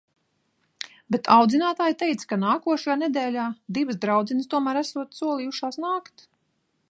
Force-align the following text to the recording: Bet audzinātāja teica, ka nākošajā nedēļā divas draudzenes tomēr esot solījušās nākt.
Bet 1.15 1.27
audzinātāja 1.35 1.97
teica, 1.99 2.25
ka 2.31 2.39
nākošajā 2.45 2.97
nedēļā 3.03 3.45
divas 3.79 4.01
draudzenes 4.07 4.51
tomēr 4.55 4.83
esot 4.85 5.17
solījušās 5.21 5.81
nākt. 5.85 6.27